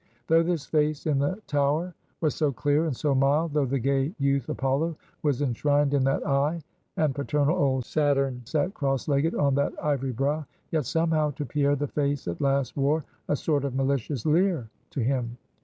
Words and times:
Though 0.25 0.41
this 0.41 0.65
face 0.65 1.05
in 1.05 1.19
the 1.19 1.39
tower 1.45 1.93
was 2.21 2.33
so 2.33 2.51
clear 2.51 2.87
and 2.87 2.97
so 2.97 3.13
mild; 3.13 3.53
though 3.53 3.67
the 3.67 3.77
gay 3.77 4.15
youth 4.17 4.49
Apollo 4.49 4.95
was 5.21 5.43
enshrined 5.43 5.93
in 5.93 6.03
that 6.05 6.25
eye, 6.25 6.63
and 6.97 7.13
paternal 7.13 7.55
old 7.55 7.85
Saturn 7.85 8.41
sat 8.45 8.73
cross 8.73 9.07
legged 9.07 9.35
on 9.35 9.53
that 9.53 9.73
ivory 9.79 10.11
brow; 10.11 10.47
yet 10.71 10.87
somehow 10.87 11.29
to 11.35 11.45
Pierre 11.45 11.75
the 11.75 11.85
face 11.87 12.27
at 12.27 12.41
last 12.41 12.75
wore 12.75 13.03
a 13.27 13.35
sort 13.35 13.63
of 13.63 13.75
malicious 13.75 14.25
leer 14.25 14.71
to 14.89 15.01
him. 15.01 15.37